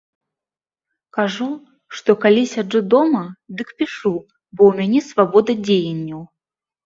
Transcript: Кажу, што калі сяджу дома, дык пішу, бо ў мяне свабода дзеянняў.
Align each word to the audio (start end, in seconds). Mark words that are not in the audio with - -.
Кажу, 1.17 1.47
што 1.99 2.11
калі 2.23 2.43
сяджу 2.53 2.81
дома, 2.95 3.21
дык 3.59 3.69
пішу, 3.81 4.13
бо 4.57 4.61
ў 4.71 4.83
мяне 4.83 5.01
свабода 5.11 5.51
дзеянняў. 5.65 6.21